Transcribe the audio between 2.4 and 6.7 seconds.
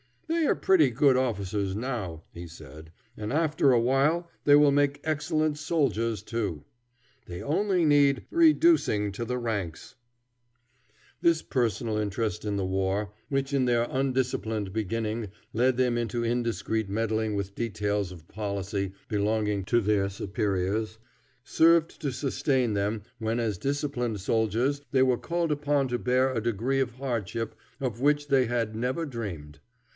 said, "and after a while they will make excellent soldiers too.